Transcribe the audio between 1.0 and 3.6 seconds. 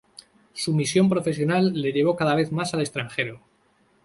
profesional le llevó cada vez más al extranjero.